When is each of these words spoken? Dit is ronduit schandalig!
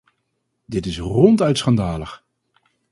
Dit 0.65 0.85
is 0.85 0.99
ronduit 0.99 1.57
schandalig! 1.57 2.23